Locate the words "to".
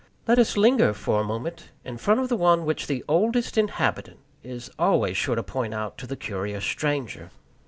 5.35-5.43, 5.99-6.07